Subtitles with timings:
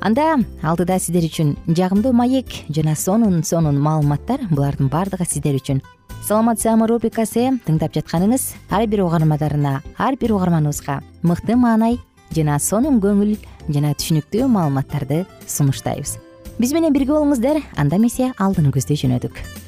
[0.00, 5.82] анда алдыда сиздер үчүн жагымдуу маек жана сонун сонун маалыматтар булардын баардыгы сиздер үчүн.
[6.24, 11.98] Саламат саама рубрикасы тыңдап жатканыңыз ар бир угармандарына ар бир угарманыбызга мыкты маанай
[12.34, 13.36] жана сонун көңүл
[13.68, 16.18] жана түшүнүктүү маалыматтарды сунуштайбыз.
[16.58, 19.63] Биз менен бирге болуңуздар анда эмесе алдыны көздөй жөнөдүк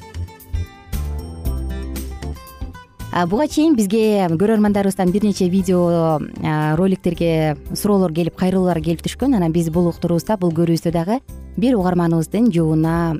[3.27, 6.19] буга чейин бизге көрөрмандарыбыздан бир нече видео
[6.77, 9.35] роликтерге суроолор келип кайрылуулар келип түшкөн.
[9.35, 11.21] Анан биз бул уктуруубузда бул көрүүбүздө дагы
[11.57, 13.15] бир угарманыбыздын жообуна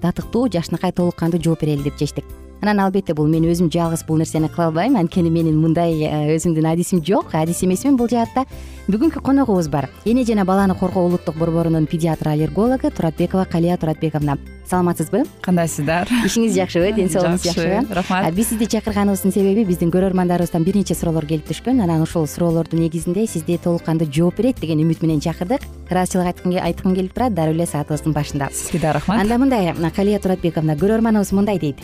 [0.00, 2.24] татыктуу жакшынакай толук кандуу жооп берели деп чечтик
[2.62, 4.96] анан албетте бул мен өзүм жалгыз бул нерсени кыла албайм.
[4.96, 6.06] Анткени менин мындай
[6.36, 8.46] өзүмдүн адисим жок адис эмесмин бул жаатта.
[8.86, 9.88] Бүгүнкү коногубуз бар.
[10.04, 14.38] Эне жана баланы коргоо улуттук борборунун педиатр аллергологу туратбекова калия туратбековна.
[14.66, 15.24] Саламатсызбы?
[15.42, 16.08] Кандайсыздар?
[16.24, 18.32] Ишиңиз жакшыбы ден соолугуңуз жакшыбы рахмат.
[18.34, 21.82] Биз сизди чакырганыбыздын себеби биздин көрөрмандарыбыздан бир нече суроолор келип түшкөн.
[21.82, 25.66] Анан ушул суроолордун негизинде сизди толук кандуу жооп берет деген үмүт менен чакырдык.
[25.90, 27.34] Ыраазычылык айткым келип турат.
[27.34, 28.50] Дары эле саатыбыздын башында.
[28.50, 29.20] Сизге дагы рахмат.
[29.20, 31.82] Анда мындай калия туратбековна көрөрманыбыз мындай дейт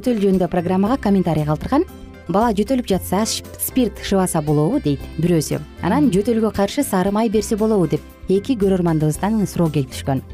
[0.00, 1.84] жөтөл жөнүндө программага комментарий калтырган.
[2.32, 5.58] Бала жөтөлүп жатса спирт шыбаса болобу дейт бирөөсү.
[5.84, 8.00] Анан жөтөлгө каршы сары май берсе болобу деп
[8.32, 10.24] эки көрөрмандыбыздан суроо келип түшкөн.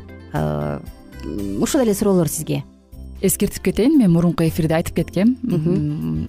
[1.59, 2.63] Ушул эле суроолор сизге
[3.23, 5.37] эскертип кетейин мен мурунку эфирде айтып кеткем.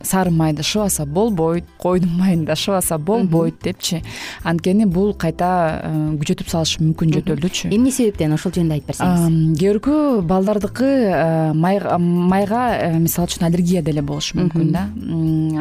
[0.03, 4.03] Сары майды шыбаса болбойт койдун майын да шыбаса болбойт депчи.
[4.43, 5.91] Анткени бул кайта э,
[6.21, 9.59] күчөтүп салышы мүмкүн жөтөлдүчү эмне себептен ошол жөнүндө айтып берсеңиз?
[9.59, 14.87] Кээ биркөө балдардыкы э, майга э, мисалы үчүн аллергия деле болушу мүмкүн да.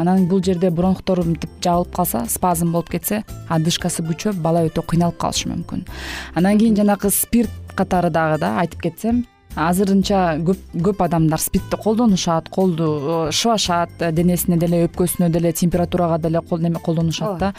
[0.01, 5.19] Анан бул жерде бронхтор мынтип жабылып калса спазм болуп кетсе одышкасы күчөп бала өтө кыйналып
[5.21, 5.87] калышы мүмкүн.
[6.35, 9.25] Анан кийин жанагы спирт катары дагы да айтып кетсем
[9.57, 12.89] азырынча көп көп адамдар спиртти колдонушат колду
[13.29, 17.53] э, шыбашат э, денесине деле өпкөсүнө деле температурага деле неме колдонушат да.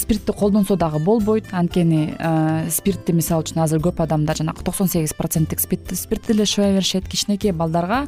[0.00, 1.46] Спиртти колдонсо дагы болбойт.
[1.52, 6.72] Анткени э, спиртти мисалы үчүн азыр көп адамдар жанагы токсон сегиз проценттик спиртти деле шыба
[6.72, 8.06] беришет кичинекей балдарга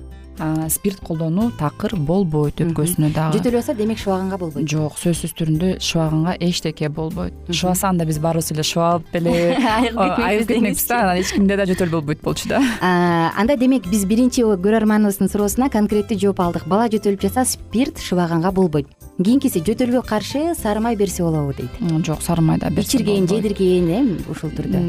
[0.70, 3.38] спирт колдонуу такыр болбойт өпкөсүнө дагы.
[3.38, 4.68] Жөтөлүп атса демек шыбаганга болбойт.
[4.70, 7.34] Жок сөзсүз түрдө шыбаганга эчтеке болбойт.
[7.50, 9.34] Шыбаса анда биз баарыбыз эле шыбап эле.
[9.96, 12.62] Айыгып кетмекпиз да анан эч кимде да жөтөл болбойт болчу да.
[12.82, 16.66] Анда демек биз биринчи көрөрманыбыздын суроосуна конкреттүү жооп алдык.
[16.70, 18.86] Бала жөтөлүп жатса спирт шыбаганга болбойт
[19.20, 21.70] кийинкиси жөтөлгө каршы сары май берсе болобу дейт.
[22.06, 24.80] Жок сары май да берсе ичирген жедирген э ушул түрдө.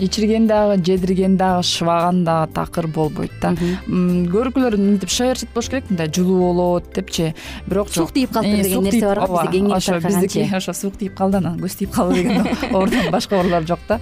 [0.00, 3.50] Ичирген дагы жедирген дагы шыбаган дагы такыр болбойт да.
[3.88, 7.34] Көркүлөр мынтип беришет болуш керек мындай жылуу болот депчи.
[7.66, 11.16] Бирок суук тийип калыптыр деген нерсе бар го бизде кеңип ошо биздики ошо суук тийип
[11.16, 13.98] калды анан көз тийип калды деген оорудон башка оорулар жок да.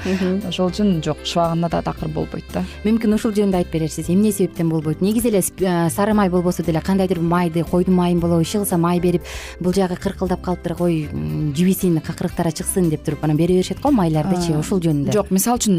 [0.47, 2.65] Ошол үчүн жок шыбаганда да такыр болбойт да.
[2.85, 4.11] Мүмкүн ушул жөнүндө айтып берерсиз.
[4.11, 5.01] Эмне себептен болбойт?
[5.01, 5.43] Негизи эле
[5.91, 9.23] сары май болбосо деле кандайдыр майды койдун майын болобу иши кылса май берип
[9.71, 10.95] бул жагы кыркылдап калыптыр кой
[11.55, 15.13] жибисин какырыктары чыксын деп туруп анан бере беришет го майлардычы ушул жөнүндө.
[15.15, 15.77] жок мисалы үчүн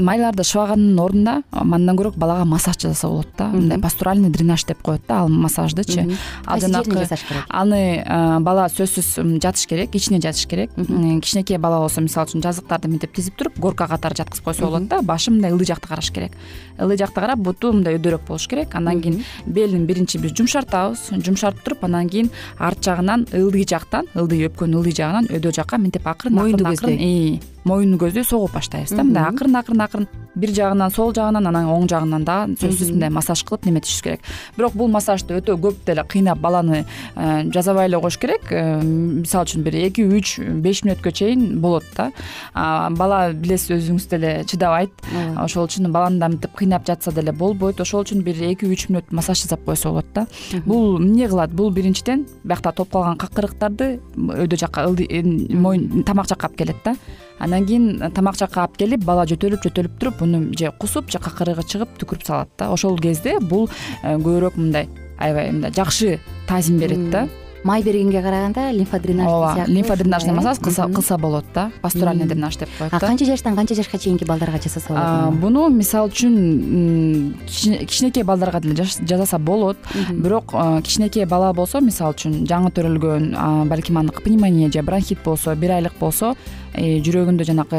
[0.00, 3.48] майларды шыбагандын ордуна андан көрө балага массаж жасаса болот да.
[3.48, 6.16] Мындай пастуральный дренаж деп коет да ал массаждычы.
[6.46, 7.44] Ал жанакы жасаш керек?
[7.48, 8.04] аны
[8.40, 10.70] бала сөзсүз жатыш керек ичине жатыш керек.
[10.76, 15.02] Кичинекей бала болсо мисалы үчүн жазыктарды мынтип тизип туруп горка катары жаткызып койсо болот да
[15.02, 16.32] башы мындай ылдый жакты караш керек.
[16.78, 18.74] Ылдый жакты карап буту мындай өйдөрөөк болуш керек.
[18.74, 21.10] Андан кийин белин биринчи биз жумшартабыз.
[21.24, 26.06] Жумшартып туруп анан кийин арт жагынан ылдый жактан ылдый өпкөнүн ылдый жагынан өйдө жакка мынтип
[26.06, 29.04] акырын моюнду көздөй моюнду көздөй согуп баштайбыз да.
[29.04, 30.08] Мындай акырын акырын акырын.
[30.34, 34.28] Бир жагынан сол жагынан анан оң жагынан дагы сөзсүз мындай массаж кылып неметишибиз керек.
[34.56, 36.84] Бирок бул массажды өтө көп деле кыйнап баланы
[37.16, 38.50] э, жазабай эле коюш керек.
[38.50, 42.10] Э, мисалы үчүн бир эки үч беш мүнөткө чейин болот да.
[42.54, 44.92] Бала билесиз өзүңүз деле чыдабайт.
[45.36, 47.80] Ошол үчүн баланы да мынтип кыйнап жатса деле болбойт.
[47.80, 50.26] Ошол үчүн бир эки үч мүнөт массаж жасап койсо болот да.
[50.64, 51.50] Бул эмне кылат?
[51.50, 56.96] Бул биринчиден биякта толуп калган какырыктарды өйдө жакка э, моюн тамак жакка алып келет да
[57.40, 61.64] андан кийин тамак жакка алып келип бала жөтөлүп жөтөлүп туруп муну же кусуп же какырыгы
[61.64, 62.70] чыгып түкүрүп салат да.
[62.70, 63.68] Ошол кезде бул
[64.02, 64.88] э, көбүрөөк мындай
[65.18, 67.28] аябай мындай жакшы таасир берет да
[67.64, 71.70] май бергенге караганда лимфодренаж ооба лимфодренажный массаж кылса болот да.
[71.82, 72.98] Пастуральный дренаж деп коет да.
[72.98, 79.38] канча жаштан канча жашка чейинки балдарга жасаса болот буну мисалы үчүн кичинекей балдарга деле жасаса
[79.38, 79.76] болот.
[80.10, 80.52] Бирок
[80.82, 85.98] кичинекей бала болсо мисалы үчүн жаңы төрөлгөн балким анык пневмония же бронхит болсо бир айлык
[86.00, 86.34] болсо
[86.70, 87.76] жүрөгүндө жанакы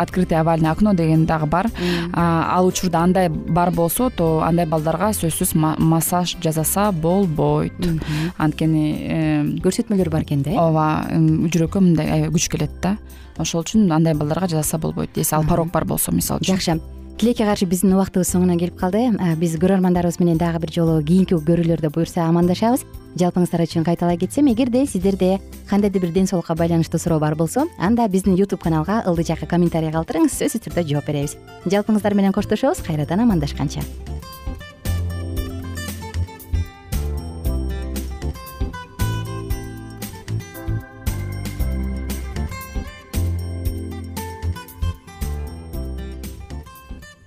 [0.00, 1.70] открытый овальный окно деген дагы бар.
[2.14, 7.72] Ал учурда андай бар болсо то андай балдарга сөзсүз массаж жасаса болбойт
[8.56, 10.56] анткени көрсөтмөлөр бар экен да э?
[10.56, 11.06] ооба
[11.52, 12.96] жүрөккө мындай аябай күч келет да.
[13.36, 16.56] Ошол үчүн андай балдарга жасаса болбойт если ал порог бар болсо мисалы үчүн.
[16.56, 16.80] Жакшы.
[17.18, 19.08] Тилекке каршы биздин убактыбыз соңуна келип калды.
[19.40, 22.84] Биз көрөрмандарыбыз менен дагы бир жолу кийинки көрүүлөрдө буюрса амандашабыз.
[23.16, 25.38] Жалпыңыздар үчүн кайталай кетсем эгерде сиздерде
[25.70, 29.92] кандайдыр бир ден соолукка байланыштуу суроо бар болсо анда биздин ютуб каналга ылдый жакка комментарий
[29.92, 31.38] калтырыңыз сөзсүз түрдө жооп беребиз.
[31.64, 33.80] Жалпыңыздар менен коштошобуз кайрадан амандашканча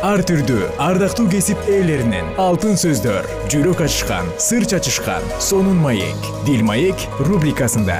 [0.00, 6.96] ар түрдүү ардактуу кесип ээлеринен алтын сөздөр жүрөк ачышкан сыр чачышкан сонун маек дил маек
[7.20, 7.98] рубрикасында.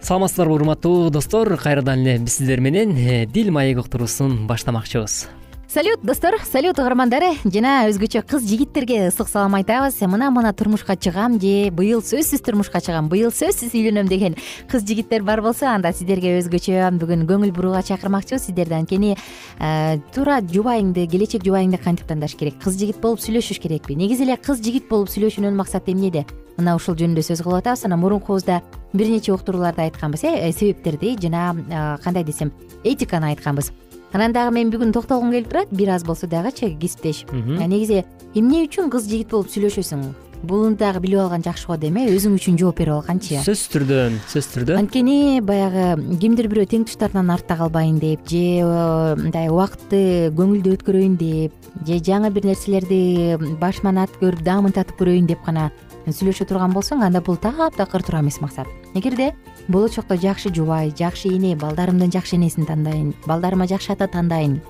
[0.00, 1.56] Саламатсыздарбы урматтуу достор.
[1.56, 5.26] Кайрадан эле биз сиздер менен э, дил маек уктуруусун баштамакчыбыз
[5.74, 7.24] салют достор салют угармандар.
[7.42, 9.96] Жана өзгөчө кыз жигиттерге ысык салам айтабыз.
[10.06, 14.36] Мына мына турмушка чыгам же быйыл сөзсүз турмушка чыгам быйыл сөзсүз үйлөнөм деген
[14.70, 19.16] кыз жигиттер бар болсо анда сиздерге өзгөчө бүгүн көңүл бурууга чакырмакчыбыз сиздерди анткени
[19.58, 22.60] э, туура жубайыңды келечек жубайыңды кантип тандаш керек?
[22.62, 23.98] Кыз жигит болуп сүйлөшүш керекпи?
[23.98, 26.22] Негизи эле кыз жигит болуп сүйлөшүүнүн максаты эмнеде
[26.54, 28.60] мына ушул жөнүндө сөз кылып атабыз анан мурункубузда
[28.92, 32.52] бир нече уктурууларда айтканбыз э себептерди жана э, кандай десем
[32.84, 33.72] этиканы айтканбыз
[34.14, 38.04] анан дагы мен бүгүн токтолгум келип турат бир аз болсо дагычы кесиптеш негизи
[38.34, 40.04] эмне үчүн кыз жигит болуп сүйлөшөсүң?
[40.44, 43.98] Буну дагы билип алган жакшы го дейм э өзүң үчүн жооп берип алганчы сөзсүз түрдө
[44.28, 50.30] сөзсүз түрдө анткени баягы кимдир бирөө тең туштарынан артта калбайын деп же э, мындай убакытты
[50.36, 55.70] көңүлдүү өткөрөйүн деп же жаңы бир нерселерди башыма нартып көрүп даамын татып көрөйүн деп гана
[56.06, 59.34] сүйлөшө турган болсоң анда бул таптакыр туура эмес максат эгерде
[59.68, 64.60] болочокто жакшы жубай жакшы эне балдарымдын жакшы энесин тандайын балдарыма жакшы ата тандайын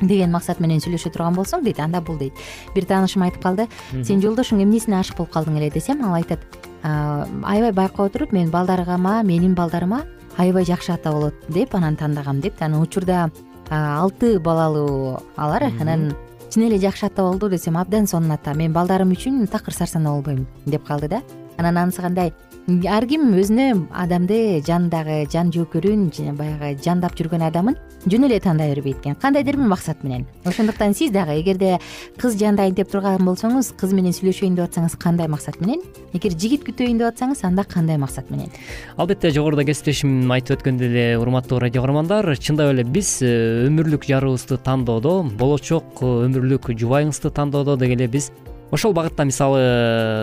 [0.00, 2.32] деген максат менен сүйлөшө турган болсоң дейт анда бул дейт.
[2.74, 3.66] Бир таанышым айтып калды.
[4.02, 6.40] Сен жолдошуң эмнесине ашык болуп калдың эле десем ал айтат
[6.82, 10.04] аябай байкап отуруп мен балдарыма менин балдарыма
[10.38, 13.30] аябай жакшы ата болот деп анан тандагам депти анан учурда
[13.70, 16.14] алты балалуу алар анан
[16.50, 20.46] чын эле жакшы ата болду десем абдан сонун ата мен балдарым үчүн такыр сарсанаа болбойм
[20.64, 21.22] деп калды да
[21.60, 22.32] анан анысы кандай?
[22.68, 29.00] Ар ким өзүнө адамды жанындагы жан жөөкөрүн баягы жандап жүргөн адамын жөн эле тандай бербейт
[29.00, 29.16] экен.
[29.16, 30.26] Кандайдыр бир максат менен?
[30.44, 31.78] Ошондуктан сиз дагы эгерде
[32.20, 35.82] кыз жандайын деп турган болсоңуз кыз менен сүйлөшөйүн деп атсаңыз кандай максат менен?
[36.14, 38.52] Эгер жигит күтөйүн деп атсаңыз анда кандай максат менен?
[38.96, 44.60] Албетте жогоруда кесиптешим айтып өткөндөй эле урматтуу радио кугармандар чындап эле биз э, өмүрлүк жарыбызды
[44.62, 48.30] тандоодо болочок өмүрлүк жубайыңызды тандоодо деги эле биз
[48.70, 49.62] ошол багытта мисалы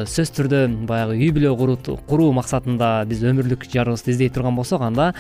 [0.08, 1.76] сөзсүз түрдө баягы үй бүлө
[2.08, 5.14] куруу максатында биз өмүрлүк жарыбызды издей турган болсок анда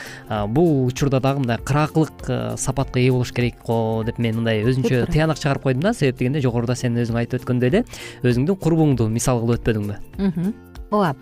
[0.48, 5.40] бул учурда дагы мындай кыраакылык сапатка ээ болуш керек го деп мен мындай өзүнчө тыянак
[5.40, 5.94] чыгарып койдум да.
[5.94, 7.84] Себеп дегенде жогоруда сен өзүң айтып өткөндөй эле
[8.24, 10.54] өзүңдүн курбуңду мисал кылып өтпөдүңбү
[10.88, 11.16] ооба.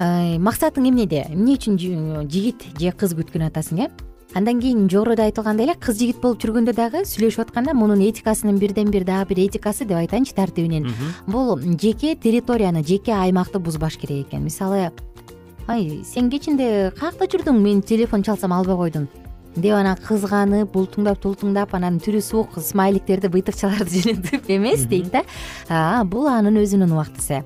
[0.00, 1.26] Э, максатың эмнеде?
[1.30, 1.78] Эмне үчүн
[2.26, 6.72] жигит же кыз күткөн атасың э андан кийин жогоруда айтылгандай эле кыз жигит болуп жүргөндө
[6.76, 10.88] дагы сүйлөшүп атканда мунун этикасынын бирден бир дагы бир этикасы деп айтайынчы тартибинен.
[11.26, 14.44] Бул жеке территорияны жеке аймакты бузбаш керек экен.
[14.44, 14.90] Мисалы
[15.68, 17.60] ай сен кечинде каякта жүрдүң?
[17.60, 19.08] Мен телефон чалсам албай койдуң
[19.56, 25.24] деп анан кызганып бултуңдап тултуңдап анан түрү суук смайликтерди быйтыкчаларды жөнөтүп эмес дейт да.
[26.08, 27.42] Бул анын өзүнүн убактысы.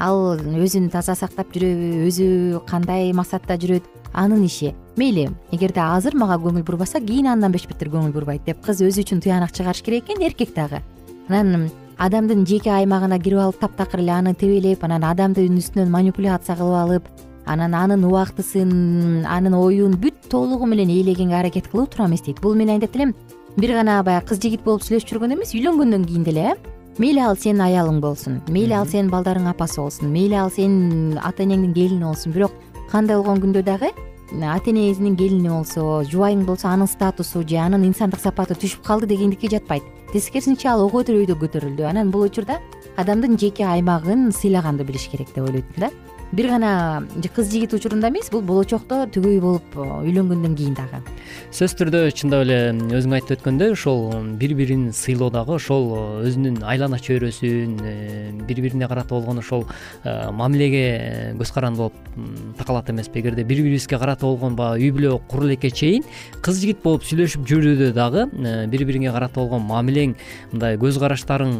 [0.00, 2.28] Ал өзүн таза сактап жүрөбү өзү
[2.70, 4.74] кандай максатта жүрөт анын иши.
[4.96, 9.22] Мейли эгерде азыр мага көңүл бурбаса кийин андан бешбеттер көңүл бурбайт деп кыз өзү үчүн
[9.22, 10.82] тыянак чыгарыш керек экен эркек дагы.
[11.28, 16.78] Анан адамдын жеке аймагына кирип алып таптакыр эле аны тебелеп анан адамдын үстүнөн манипуляция кылып
[16.82, 17.10] алып
[17.46, 22.54] анан анын убактысын анын оюн бүт толугу менен ээлегенге аракет кылуу туура эмес дейт бул
[22.54, 23.14] мен айтат элем
[23.56, 26.54] бир гана баягы кыз жигит болуп сүйлөшүп жүргөндө эмес үйлөнгөндөн кийин деле э.
[26.98, 31.44] Мейли ал сенин аялың болсун мейли ал сенин балдарыңдын апасы болсун мейли ал сенин ата
[31.44, 32.32] энеңдин келини болсун.
[32.32, 32.52] Бирок
[32.90, 33.90] кандай болгон күндө дагы
[34.30, 39.50] ата энеңиздин келини болсо жубайың болсо анын статусу же анын инсандык сапаты түшүп калды дегендикке
[39.50, 39.82] жатпайт.
[40.12, 41.86] Тескерисинче ал ого тирөйдө көтөрүлдү.
[41.86, 42.60] Анан бул учурда
[42.96, 45.90] адамдын жеке аймагын сыйлаганды билиш керек деп ойлойт да
[46.32, 47.02] бир гана
[47.34, 51.00] кыз жигит учурунда эмес бул болочокто түгөй болуп үйлөнгөндөн кийин дагы.
[51.50, 52.58] Сөзсүз түрдө чындап эле
[52.98, 54.04] өзүң айтып өткөндөй ошол
[54.38, 55.90] бири бирин сыйлоо дагы ошол
[56.28, 59.66] өзүнүн айлана чөйрөсүн э, бири бирине карата болгон ошол
[60.04, 63.20] э, мамилеге э, көз каранды болуп такалат эмеспи.
[63.20, 66.06] Эгерде бири бирибизге карата болгон баягы үй бүлө курула элекке чейин
[66.42, 68.26] кыз жигит болуп сүйлөшүп жүрүүдө дагы
[68.70, 70.16] бири бириңе карата болгон мамилең
[70.52, 71.54] мындай көз караштарың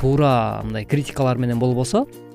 [0.00, 2.25] туура мындай критикалар менен болбосо Э,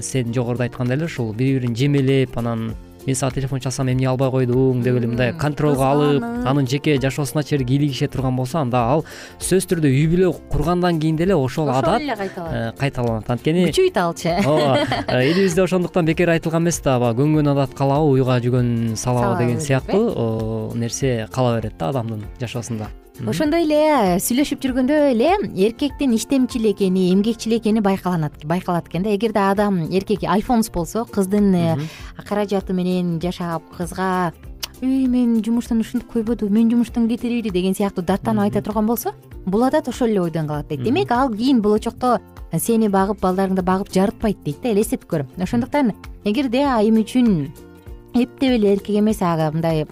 [0.00, 2.74] сен жогоруда айткандай эле ушул бири бирин жемелеп анан
[3.06, 7.44] мен сага телефон чалсам эмне албай койдуң деп эле мындай контролго алып анын жеке жашоосуна
[7.46, 9.04] чейин кийлигише турган болсо анда ал
[9.38, 13.30] сөзсүз түрдө үй бүлө кургандан кийин деле ошол адат кайталанат э, кайталанат.
[13.30, 14.34] Анткени күчөйт алчы.
[14.50, 19.60] Ооба э, элибизде ошондуктан бекер айтылган эмес да көнгөн адат калабы уйга жүгөн салабы деген
[19.60, 20.74] сыяктуу.
[20.74, 22.90] нерсе кала берет да адамдын жашоосунда
[23.24, 25.30] ошондой эле сүйлөшүп жүргөндө эле
[25.66, 29.14] эркектин иштемчил экени эмгекчил экени байкаланат байкалат экен да.
[29.14, 31.76] Эгерде адам эркек альфонс болсо кыздын э,
[32.28, 34.34] каражаты менен жашап кызга
[34.82, 39.14] үй мен жумуштан ушинтип койбоду мен жумуштан кетирели деген сыяктуу даттанып айта турган болсо
[39.46, 40.82] бул адат ошол эле ойдон калат дейт.
[40.82, 42.18] Демек ал кийин болочокто
[42.58, 45.26] сени багып балдарыңды багып жарытпайт дейт да элестетип көр.
[45.40, 45.94] Ошондуктан
[46.24, 47.48] эгерде айым үчүн
[48.14, 49.84] эптеп эле эркек эмес ага мындай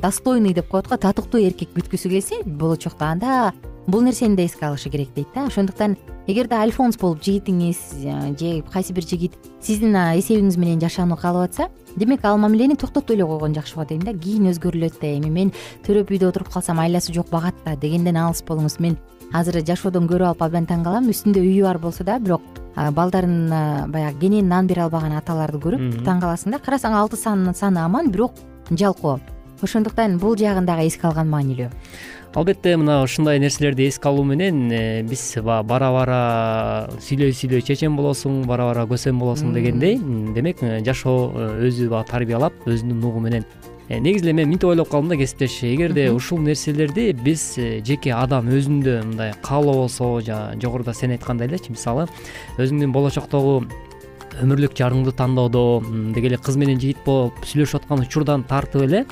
[0.00, 3.52] достойный деп коет го татыктуу эркек күткүсү келсе болочокто анда
[3.86, 5.46] бул нерсени да эске алышы керек дейт да.
[5.46, 11.50] Ошондуктан эгерде альфонс болуп жигитиңиз э, же кайсы бир жигит сиздин эсебиңиз менен жашоону каалап
[11.50, 14.12] атса демек ал мамилени токтотуп эле койгон жакшы го дейм да.
[14.12, 15.52] Кийин өзгөрүлөт да эми мен
[15.86, 18.78] төрөп үйдө отуруп калсам айласы жок багат да дегенден алыс болуңуз.
[18.78, 18.96] Мен
[19.32, 21.10] азыр жашоодон көрүп алып абдан таң калам.
[21.12, 22.42] Үстүндө үйү бар болсо да бирок
[22.76, 28.10] балдарына баягы кенен нан бере албаган аталарды көрүп таң каласың да карасаң алты саны аман
[28.10, 28.32] бирок
[28.70, 29.20] жалкоо
[29.62, 31.70] ошондуктан бул жагын дагы эске алган маанилүү.
[32.34, 36.20] Албетте мына ушундай нерселерди эске алуу менен э, биз бара бара
[37.04, 39.98] сүйлөй сүйлөй чечен болосуң бара бара көсем болосуң дегендей
[40.34, 43.44] демек э, жашоо э, өзү баягы тарбиялап өзүнүн нугу менен
[44.00, 48.48] негизи эле мен мынтип ойлоп калдым да кесиптеш эгерде ушул нерселерди биз э, жеке адам
[48.48, 52.06] өзүндө мындай каалоо болсо жогоруда сен айткандай элечи мисалы
[52.58, 53.62] өзүңдүн болочоктогу
[54.40, 55.82] өмүрлүк жарыңды тандоодо
[56.14, 59.04] деги эле кыз менен жигит болуп сүйлөшүп аткан учурдан тартып эле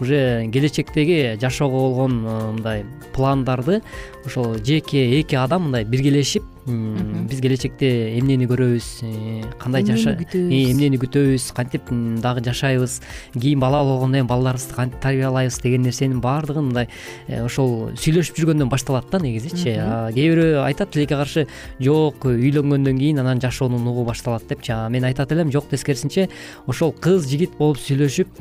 [0.00, 3.82] уже келечектеги жашоого болгон э, мындай пландарды
[4.24, 10.98] ошол жеке эки адам мындай биргелешип биз келечекте эмнени көрөбүз э, кандай жаша э, эмнени
[11.00, 11.88] күтөбүз кантип
[12.22, 12.98] дагы жашайбыз
[13.34, 16.88] кийин бала болгондон кийин балдарыбызды кантип тарбиялайбыз деген нерсенин баардыгын мындай
[17.26, 21.46] э, ошол сүйлөшүп жүргөндөн башталат да негизичи кээ бирөө айтат тилекке каршы
[21.80, 26.28] жок үйлөнгөндөн кийин анан жашоонун нугу башталат депчи мен айтат элем жок тескерисинче
[26.66, 28.40] ошол кыз жигит болуп сүйлөшүп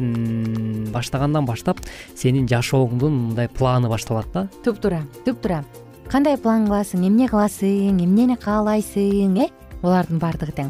[0.93, 1.83] баштагандан баштап
[2.15, 4.47] сенин жашооңдун мындай планы башталат да.
[4.63, 5.63] Туп туура туп туура
[6.07, 9.47] кандай план кыласың эмне кыласың эмнени каалайсың э?
[9.81, 10.69] Булардын баардыгы тең.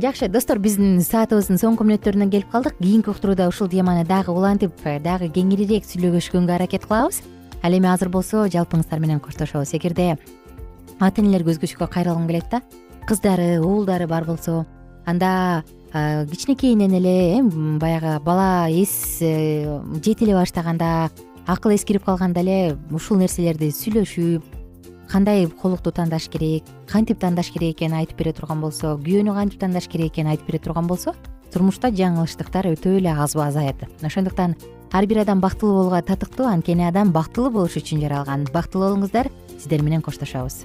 [0.00, 2.78] Жакшы достор биздин саатыбыздын соңку мүнөттөрүнө келип калдык.
[2.80, 7.20] Кийинки уктурууда ушул теманы дагы улантып э, дагы кеңирирээк сүйлөгөшкөнгө аракет кылабыз.
[7.62, 10.16] Ал эми азыр болсо жалпыңыздар менен коштошобуз эгерде
[10.98, 12.62] ата энелерге өзгөчкө кайрылгым келет да.
[13.06, 14.64] Кыздары уулдары бар болсо
[15.04, 17.42] анда э, кичинекейинен эле э
[17.78, 21.10] баягы бала эс жете эле баштаганда
[21.46, 24.61] акыл эс кирип калганда эле ушул нерселерди сүйлөшүп
[25.12, 29.88] кандай колукту тандаш керек кантип тандаш керек экенин айтып бере турган болсо күйөөнү кантип тандаш
[29.92, 31.12] керек экенин айтып бере турган болсо
[31.52, 34.56] турмушта жаңылыштыктар өтө эле азаят ошондуктан
[34.92, 38.48] ар бир адам бактылуу болууга татыктуу анткени адам бактылуу болуш үчүн жаралган.
[38.52, 40.64] Бактылуу болуңуздар сиздер менен коштошобуз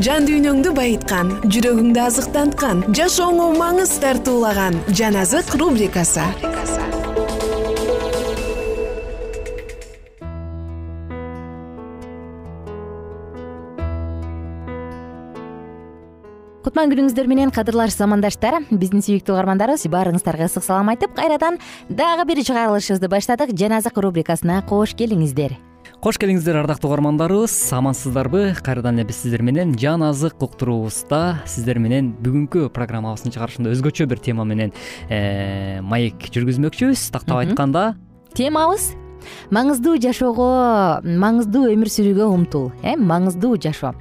[0.00, 6.24] жан дүйнөңдү байыткан жүрөгүңдү азыктанткан жашооңо маңыз тартуулаган жан азык рубрикасы.
[16.62, 22.40] Кутман күнүңүздөр менен кадырлуу замандаштар биздин сүйүктүү угармандарыбыз баарыңыздарга ысык салам айтып кайрадан дагы бир
[22.40, 23.52] чыгарылышыбызды баштадык.
[23.52, 25.58] Жан азык рубрикасына кош келиңиздер
[26.02, 27.52] кош келиңиздер ардактуу угармандарыбыз.
[27.76, 34.08] Амансыздарбы кайрадан эле биз сиздер менен жан азык уктуруубузда сиздер менен бүгүнкү программабыздын чыгарылышында өзгөчө
[34.10, 34.74] бир тема менен
[35.06, 37.04] э, маек жүргүзмөкчүбүз.
[37.14, 37.84] Тактап айтканда
[38.34, 38.96] темабыз
[39.54, 40.50] маңыздуу жашоого
[41.06, 43.94] маңыздуу өмүр сүрүүгө умтул э маңыздуу жашоо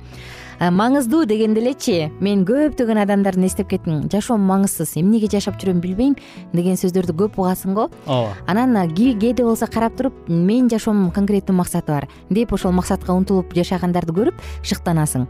[0.69, 4.03] маңыздуу дегенде элечи мен көптөгөн адамдарды эстеп кеттим.
[4.11, 4.93] Жашоом маңызсыз.
[5.01, 6.15] Эмнеге жашап жүрөм билбейм
[6.53, 7.89] деген сөздөрдү көп угасың го.
[8.05, 8.35] Ооба.
[8.45, 14.13] Анан кээде болсо карап туруп менин жашоомдун конкреттүү максаты бар деп ошол максатка умтулуп жашагандарды
[14.13, 15.25] көрүп шыктанасың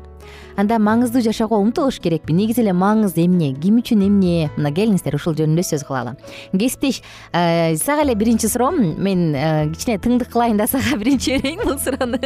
[0.58, 2.34] анда маңыздуу жашоого умтулуш керекпи.
[2.34, 4.50] Негизи эле маңыз эмне ким үчүн эмне?
[4.58, 6.16] Мына келиңиздер ушул жөнүндө сөз кылалы.
[6.52, 8.80] Кесиптеш сага эле биринчи суроом.
[8.98, 9.32] Мен
[9.74, 12.18] кичине тыңдык кылайын да сага биринчи берейин бул суроону.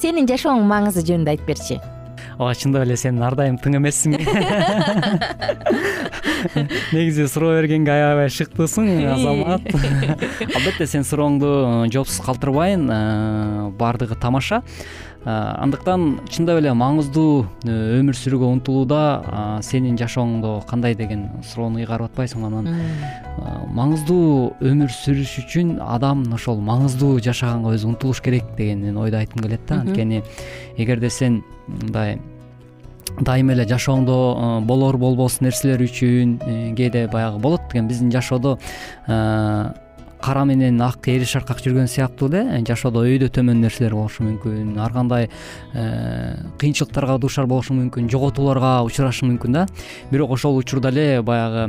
[0.00, 1.80] Сенин жашооңдун маңызы жөнүндө айтып берчи.
[2.38, 4.12] Ооба чындап эле сен ар дайым тың эмессиң.
[6.94, 9.66] Негизи суроо бергенге аябай шыктуусуң азамат.
[10.46, 11.50] Албетте сенин сурооңду
[11.90, 12.86] жоопсуз калтырбайын.
[13.80, 14.62] Баардыгы тамаша
[15.26, 19.00] андыктан чындап эле маңыздуу э, өмүр сүрүүгө умтулууда
[19.66, 22.68] сенин жашооңдо кандай деген суроону ыйгарып атпайсыңбы анан.
[23.74, 29.42] Маңыздуу өмүр сүрүш үчүн адам ошол маңыздуу жашаганга өзү умтулуш керек деген мен ойду айткым
[29.42, 29.82] келет да.
[29.82, 30.22] Анткени
[30.76, 32.20] эгерде сен мындай
[33.18, 38.58] дайыма эле жашооңдо болор болбос нерселер үчүн э, кээде баягы болот экен биздин жашоодо
[40.22, 44.74] кара менен ак эри шаркак жүргөн сыяктуу эле жашоодо өйдө төмөн нерселер болушу мүмкүн.
[44.78, 45.28] Ар кандай
[45.72, 49.66] э, кыйынчылыктарга дуушар болушуң мүмкүн жоготууларга учурашың мүмкүн да.
[50.10, 51.68] Бирок ошол учурда эле баягы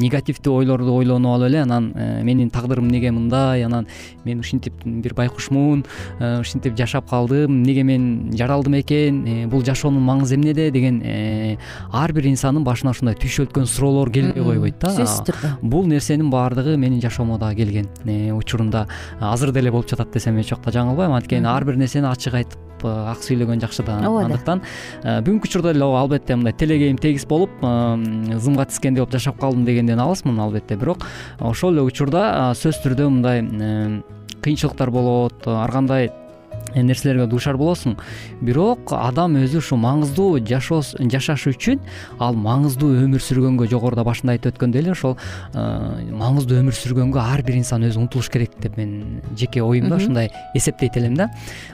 [0.00, 3.86] негативдүү ойлорду ойлонуп алып эле анан э, менин тагдырым эмнеге мындай анан
[4.24, 5.84] мен ушинтип бир байкушмун
[6.20, 11.02] э, ушинтип жашап калдым эмнеге мен жаралдым экен бул жашоонун маңызы эмнеде деген
[11.92, 14.92] ар бир инсандын башына ушундай түйшөлткөн суроолор келбей койбойт да.
[14.94, 15.52] Сөзсүз түрдө.
[15.62, 18.86] Бул нерсенин баардыгы менин жашоомо дагы келген э, учурунда.
[19.20, 22.92] Азыр деле болуп жатат десем эч убакта жаңылбайм анткени ар бир нерсени ачык айтып э,
[23.12, 23.98] ак сүйлөгөн жакшы да.
[24.00, 24.26] Ооба.
[24.28, 24.62] Андыктан
[25.02, 30.00] э, бүгүнкү учурда деле албетте мындай телегейим тегиз болуп зымга тискендей болуп жашап калдым дегенден
[30.00, 30.76] алысмын албетте.
[30.76, 31.06] Бирок
[31.40, 34.02] ошол эле учурда сөзсүз түрдө мындай
[34.44, 36.10] кыйынчылыктар болот ар кандай
[36.74, 37.96] нерселерге дуушар болосуң.
[38.42, 41.80] Бирок адам өзү ушу маңыздуу жашаш үчүн
[42.22, 45.16] ал маңыздуу өмүр сүргөнгө жогоруда башында айтып өткөндөй эле ошол
[45.54, 45.64] э,
[46.14, 50.96] маңыздуу өмүр сүргөнгө ар бир инсан өзү умтулуш керек деп мен жеке оюмда ушундай эсептейт
[50.96, 51.28] элем да.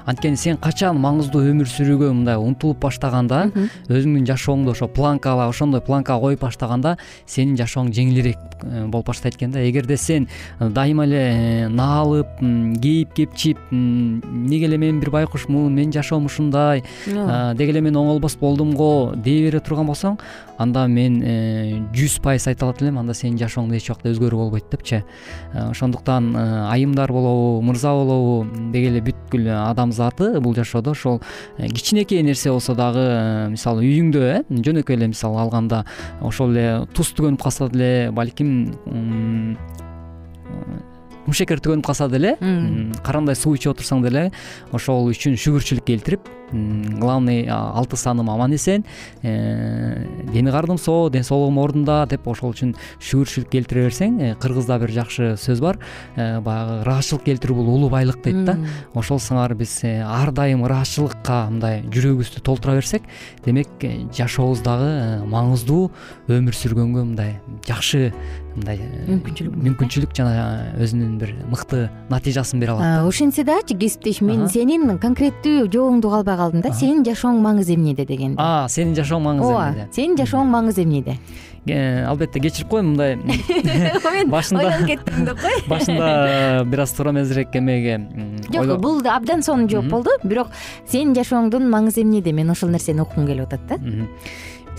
[0.07, 3.47] Анткени сен качан маңыздуу өмүр сүрүүгө мындай умтулуп баштаганда
[3.89, 9.55] өзүңдүн жашооңду ошо планкага ошондой планкага коюп баштаганда сенин жашооң жеңилирээк э, болуп баштайт экен
[9.55, 9.65] да.
[9.65, 10.29] Эгерде сен
[10.61, 12.41] дайыма эле э, наалып
[12.83, 18.75] кейип кепчип эмнеге эле мен бир байкушмун менин жашоом ушундай деги эле мен оңолбос болдум
[18.77, 20.19] го дей бере турган болсоң
[20.61, 24.69] анда мен э, жүз пайыз айта алат элем анда сенин жашооңдо эч убакта өзгөрүү болбойт
[24.73, 25.01] депчи.
[25.55, 30.93] Э, ошондуктан э, айымдар болобу мырза болобу деги эле бүткүл адамзаты бул жашоодо.
[30.93, 31.21] Ошол
[31.59, 33.07] кичинекей нерсе болсо дагы
[33.55, 35.85] мисалы үйүңдө э жөнөкөй эле мисал алганда
[36.21, 38.69] ошол эле туз түгөнүп калса деле балким
[41.27, 42.37] кумшекер түгөнүп калса деле
[43.07, 44.29] карандай суу ичип отурсаң деле
[44.77, 48.85] ошол үчүн шүгүрчүлүк келтирип главный алты сааным аман эсен
[49.23, 54.79] э, дени кардым соо ден соолугум ордунда деп ошол үчүн шүгүрчүлүк келтире берсең э, кыргызда
[54.83, 55.79] бир жакшы сөз бар.
[56.17, 58.57] Э, баягы ыраазычылык келтирүү бул улуу байлык дейт да.
[58.95, 63.07] Ошол сыңары биз ар дайым ыраазычылыкка мындай жүрөгүбүздү толтура берсек
[63.45, 63.69] демек
[64.17, 65.91] жашообуз дагы маңыздуу
[66.29, 68.11] өмүр сүргөнгө мындай жакшы
[68.57, 74.99] мындай мүмкүнчүлүк мүмкүнчүлүк жана өзүнүн бир мыкты натыйжасын бере алат ошентсе дагычы кесиптеш мен сенин
[75.03, 78.49] конкреттүү жообуңду калбай калдым да сенин жашооң маңызы эмнеде дегенде.
[78.73, 81.17] Сенин жашооң маңызы ооба сенин жашооң маңызы эмнеде?
[82.09, 83.17] Албетте кечирип кой мындай.
[83.21, 86.07] Мен башында ойлонуп кеттим деп кой башында
[86.73, 87.99] бир аз туурамезирээк эмеге
[88.55, 90.49] жок бул абдан сонун жооп болду бирок
[90.89, 92.33] сенин жашооңдун маңызы эмнеде?
[92.33, 93.79] Мен ошол нерсени уккум келип атат да.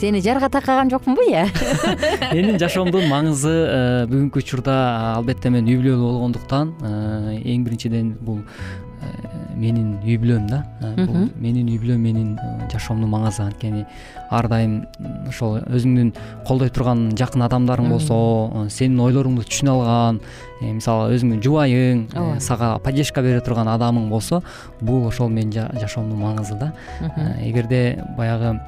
[0.01, 1.45] Сени жарга таккаган жокмунбу э
[2.33, 4.77] менин жашоомдун маңызы э, бүгүнкү учурда
[5.17, 8.39] албетте мен үй бүлөлүү болгондуктан э, эң биринчиден бул
[9.61, 10.63] менин үй бүлөм да.
[10.97, 12.31] Бул менин үй бүлөм менин
[12.71, 13.43] жашоомдун маңызы.
[13.45, 13.85] Анткени
[14.31, 14.87] ар дайым
[15.29, 16.11] ошол өзүңдүн
[16.47, 18.17] колдой турган жакын адамдарың болсо
[18.73, 20.21] сенин ойлоруңду түшүнө алган
[20.61, 22.03] мисалы өзүңдүн жубайың
[22.41, 24.41] сага поддержка бере турган адамың болсо
[24.81, 26.73] бул ошол менин жашоомдун маңызы да.
[27.41, 28.59] Эгерде баягы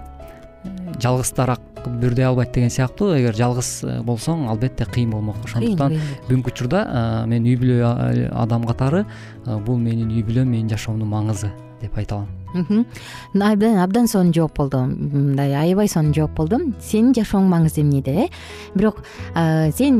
[1.01, 3.13] жалгыздараак бүрдөй албайт деген сыяктуу.
[3.17, 5.97] Эгер жалгыз э, болсоң албетте кыйын болмок ошондуктан
[6.29, 9.03] бүгүнкү учурда э, мен үй бүлө э, адам катары
[9.65, 12.31] бул менин үй бүлөм менин жашоомдун маңызы деп айта алам.
[13.83, 14.85] Абдан сонун жооп болду.
[14.85, 16.59] Мындай аябай сонун жооп болду.
[16.79, 18.29] Сенин жашооң маңызы эмнеде э
[18.75, 19.97] бирок сен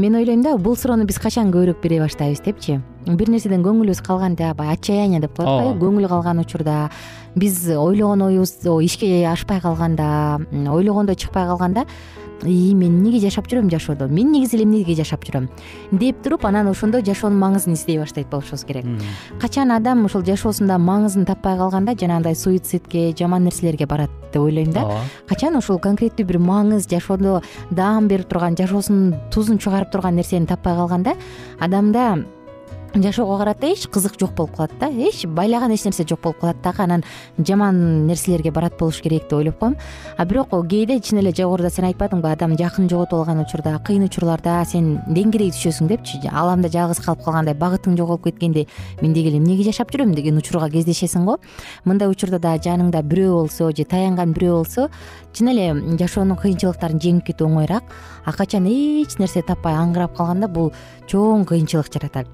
[0.00, 2.80] мен ойлойм да бул суроону биз качан көбүрөөк бере баштайбыз депчи?
[3.06, 6.90] Бир нерседен көңүлүбүз калганда баягы отчаяние деп коет го көңүл калган учурда
[7.34, 11.86] биз ойлогон оюбуз ишке ашпай калганда ойлогондой чыкпай калганда
[12.44, 14.08] ии мен эмнеге жашап жүрөм жашоодо?
[14.08, 15.48] Мен негизи эле эмнеге жашап жүрөм?
[15.92, 18.84] Деп туруп анан ошондо жашоонун маңызын издей баштайт болушубуз керек.
[19.40, 24.88] Качан адам ушул жашоосунда маңызын таппай калганда жанагындай суицидке жаман нерселерге барат деп ойлойм да?
[25.28, 30.74] Качан ушул конкреттүү бир маңыз жашоодо даам берип турган жашоосунун тузун чыгарып турган нерсени таппай
[30.74, 31.14] калганда
[31.60, 32.24] адамда
[32.94, 34.88] жашоого карата эч кызык жок болуп калат да.
[34.90, 37.04] Эч байлаган эч нерсе жок болуп калат дагы анан
[37.38, 39.76] жаман нерселерге барат болуш керек деп ойлоп коем.
[40.16, 44.64] А бирок кээде чын эле жогоруда сен айтпадыңбы адам жакын жоготуп алган учурда кыйын учурларда
[44.64, 46.20] сен деңгирей түшөсүң депчи.
[46.30, 48.66] Ааламда жалгыз калып калгандай багытың жоголуп кеткенде
[49.00, 50.14] мен деги эле эмнеге жашап жүрөм?
[50.14, 51.38] деген учурга кездешесиң го.
[51.84, 54.90] Мындай учурда дагы жаныңда бирөө болсо же таянган бирөө болсо
[55.32, 57.88] чын эле жашоонун кыйынчылыктарын жеңип кетүү оңоюраак
[58.24, 60.72] а качан эч нерсе таппай аңгырап калганда бул
[61.10, 62.28] чоң кыйынчылык жаратат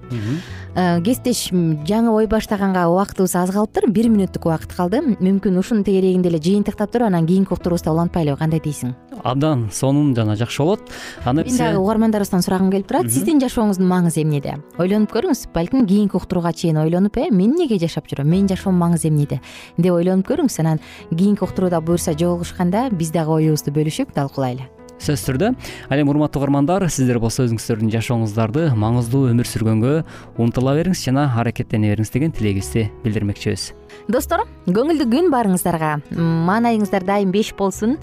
[0.79, 3.89] Э, кесиптеш м, жаңы ой баштаганга убактыбыз аз калыптыр.
[3.91, 5.01] Бир мүнөттүк убакыт калды.
[5.19, 8.39] Мүмкүн ушунун тегерегинде эле жыйынтыктап туруп анан кийинки уктуруубузда улантпайлыбы.
[8.39, 8.95] Кандай дейсиң?
[9.25, 10.81] Абдан сонун жана жакшы болот.
[11.25, 13.11] Аны мен дагы угармандарыбыздан сурагым келип турат.
[13.11, 14.59] Сиздин жашооңуздун маңызы эмнеде?
[14.79, 18.31] Ойлонуп көрүңүз балким кийинки уктурууга чейин ойлонуп э мен эмнеге жашап жүрөм?
[18.31, 19.41] Менин жашоомдун маңызы эмнеде?
[19.79, 20.81] Деп ойлонуп көрүңүз анан
[21.11, 25.51] кийинки уктурууда буюрса жолугушканда биз дагы оюбузду бөлүшүп талкуулайлы сөзсүз түрдө
[25.89, 29.93] ал эми урматтуу угармандар сиздер болсо өзүңүздөрдүн жашооңуздарды маңыздуу өмүр сүргөнгө
[30.39, 33.73] умтула бериңиз жана аракеттене бериңиз деген тилегибизди билдирмекчибиз.
[34.09, 35.95] Достор көңүлдүү күн баарыңыздарга.
[36.13, 37.97] Маанайыңыздар дайым беш болсун.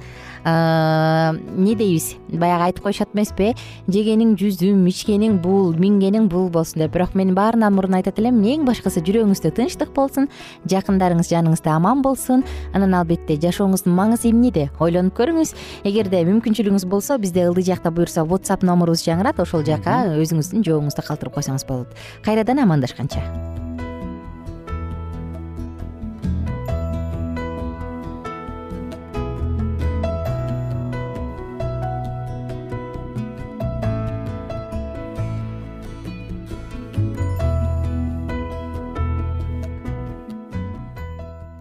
[0.45, 2.15] Эмне дейбиз?
[2.29, 3.53] Баягы айтып коюшат эмеспи?
[3.89, 6.93] Жегениң жүзүм ичкениң бул мингениң бул болсун деп.
[6.93, 10.29] Бирок мен баарынан мурун айтат элем эң башкысы жүрөгүңүздө тынчтык болсун
[10.69, 12.45] жакындарыңыз жаныңызда аман болсун.
[12.73, 14.69] Анан албетте жашооңуздун маңызы эмнеде?
[14.79, 15.55] Ойлонуп көрүңүз.
[15.85, 21.35] Эгерде мүмкүнчүлүгүңүз болсо бизде ылдый жакта буюрса whatsapp номурубуз жаңырат ошол жака өзүңүздүн жообуңузду калтырып
[21.39, 21.91] койсоңуз болот.
[22.23, 23.23] Кайрадан амандашканча.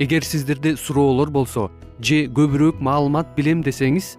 [0.04, 1.70] Эгер сиздерде суроолор болсо
[2.02, 4.18] же көбүрөөк маалымат билем десеңиз